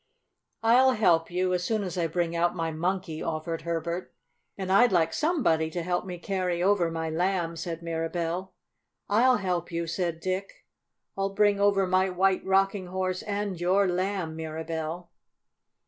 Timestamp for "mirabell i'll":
7.83-9.37